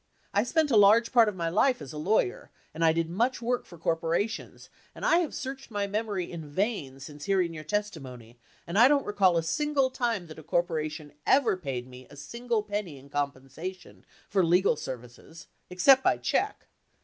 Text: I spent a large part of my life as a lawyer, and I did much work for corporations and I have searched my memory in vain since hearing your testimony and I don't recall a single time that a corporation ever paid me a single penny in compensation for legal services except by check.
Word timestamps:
I 0.33 0.43
spent 0.43 0.71
a 0.71 0.75
large 0.77 1.11
part 1.11 1.29
of 1.29 1.35
my 1.35 1.49
life 1.49 1.79
as 1.79 1.93
a 1.93 1.97
lawyer, 1.99 2.49
and 2.73 2.83
I 2.83 2.91
did 2.91 3.07
much 3.07 3.39
work 3.39 3.67
for 3.67 3.77
corporations 3.77 4.67
and 4.95 5.05
I 5.05 5.17
have 5.17 5.35
searched 5.35 5.69
my 5.69 5.85
memory 5.85 6.31
in 6.31 6.49
vain 6.49 6.99
since 6.99 7.25
hearing 7.25 7.53
your 7.53 7.63
testimony 7.63 8.39
and 8.65 8.79
I 8.79 8.87
don't 8.87 9.05
recall 9.05 9.37
a 9.37 9.43
single 9.43 9.91
time 9.91 10.25
that 10.25 10.39
a 10.39 10.43
corporation 10.43 11.13
ever 11.27 11.55
paid 11.55 11.87
me 11.87 12.07
a 12.09 12.15
single 12.15 12.63
penny 12.63 12.97
in 12.97 13.09
compensation 13.09 14.03
for 14.27 14.43
legal 14.43 14.75
services 14.75 15.45
except 15.69 16.03
by 16.03 16.17
check. 16.17 16.65